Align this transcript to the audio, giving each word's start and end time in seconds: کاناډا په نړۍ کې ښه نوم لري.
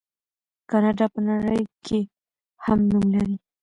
کاناډا 0.69 1.05
په 1.13 1.19
نړۍ 1.27 1.61
کې 1.85 1.99
ښه 2.63 2.73
نوم 2.89 3.05
لري. 3.13 3.35